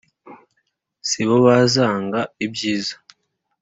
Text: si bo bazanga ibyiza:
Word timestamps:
si 1.09 1.21
bo 1.27 1.37
bazanga 1.45 2.19
ibyiza: 2.45 2.95